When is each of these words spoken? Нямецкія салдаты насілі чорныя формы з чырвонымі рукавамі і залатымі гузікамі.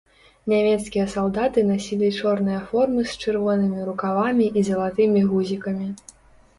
Нямецкія 0.53 1.05
салдаты 1.15 1.65
насілі 1.67 2.09
чорныя 2.19 2.63
формы 2.71 3.05
з 3.13 3.23
чырвонымі 3.23 3.87
рукавамі 3.93 4.53
і 4.59 4.69
залатымі 4.73 5.27
гузікамі. 5.33 5.87